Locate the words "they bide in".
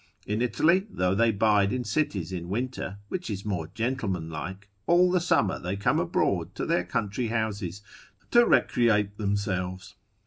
1.13-1.83